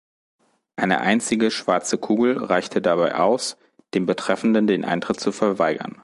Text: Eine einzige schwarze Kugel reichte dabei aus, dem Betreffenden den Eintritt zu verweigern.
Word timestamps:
Eine 0.77 1.01
einzige 1.01 1.51
schwarze 1.51 1.99
Kugel 1.99 2.43
reichte 2.43 2.81
dabei 2.81 3.13
aus, 3.13 3.57
dem 3.93 4.07
Betreffenden 4.07 4.65
den 4.65 4.83
Eintritt 4.83 5.19
zu 5.19 5.31
verweigern. 5.31 5.99